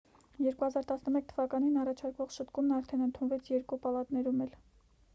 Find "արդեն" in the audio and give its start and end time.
2.81-3.07